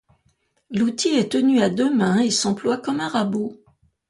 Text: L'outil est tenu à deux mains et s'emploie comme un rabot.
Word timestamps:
L'outil 0.71 1.09
est 1.09 1.31
tenu 1.33 1.61
à 1.61 1.69
deux 1.69 1.93
mains 1.93 2.17
et 2.21 2.31
s'emploie 2.31 2.77
comme 2.77 3.01
un 3.01 3.07
rabot. 3.07 3.61